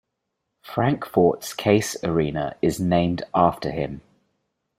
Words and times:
Frankfort's 0.63 1.53
Case 1.53 1.95
Arena 2.03 2.55
is 2.59 2.79
named 2.79 3.21
after 3.35 3.69
him. 3.69 4.01